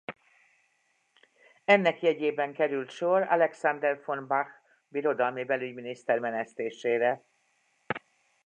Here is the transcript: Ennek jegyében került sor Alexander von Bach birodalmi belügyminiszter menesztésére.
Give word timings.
Ennek 1.65 2.01
jegyében 2.01 2.53
került 2.53 2.89
sor 2.89 3.21
Alexander 3.21 4.01
von 4.05 4.27
Bach 4.27 4.49
birodalmi 4.87 5.43
belügyminiszter 5.43 6.19
menesztésére. 6.19 7.25